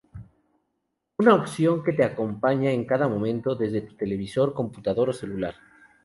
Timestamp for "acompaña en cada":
2.03-3.07